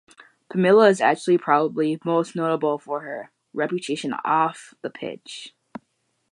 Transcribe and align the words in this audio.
Pamela 0.49 0.89
is 0.89 0.99
actually 0.99 1.37
probably 1.37 1.99
most 2.03 2.35
notable 2.35 2.79
for 2.79 3.01
her 3.01 3.29
reputation 3.53 4.13
off 4.25 4.73
the 4.81 4.89
pitch. 4.89 5.53